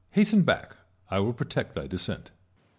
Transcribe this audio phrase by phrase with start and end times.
[0.13, 0.75] Hasten back;
[1.11, 2.31] I will protect thy descent.